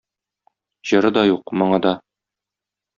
Җыры 0.93 1.13
да 1.19 1.27
юк, 1.29 1.55
моңы 1.63 1.81
да. 1.87 1.95